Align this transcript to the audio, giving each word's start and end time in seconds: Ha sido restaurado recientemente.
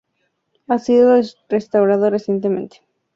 Ha 0.67 0.79
sido 0.79 1.21
restaurado 1.47 2.09
recientemente. 2.09 2.81